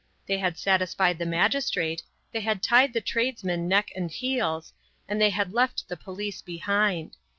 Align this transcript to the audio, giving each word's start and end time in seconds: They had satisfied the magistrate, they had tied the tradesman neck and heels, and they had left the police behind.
They 0.25 0.39
had 0.39 0.57
satisfied 0.57 1.19
the 1.19 1.27
magistrate, 1.27 2.01
they 2.31 2.39
had 2.39 2.63
tied 2.63 2.91
the 2.93 3.01
tradesman 3.01 3.67
neck 3.67 3.91
and 3.95 4.09
heels, 4.09 4.73
and 5.07 5.21
they 5.21 5.29
had 5.29 5.53
left 5.53 5.87
the 5.89 5.95
police 5.95 6.41
behind. 6.41 7.17